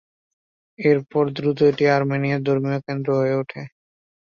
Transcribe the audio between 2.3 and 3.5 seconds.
ধর্মীয় কেন্দ্র হয়ে